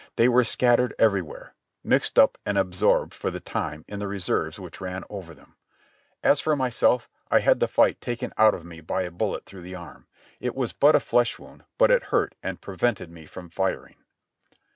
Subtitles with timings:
[0.15, 1.53] They were scattered everywhere,
[1.83, 5.57] mixed up and absorbed for the time in the reserves which ran over them.
[6.23, 9.61] As for myself, I had the fight taken out of me by a bullet through
[9.61, 10.07] the arm.
[10.39, 13.97] It was but a flesh wound, but it hurt and prevented me from firing.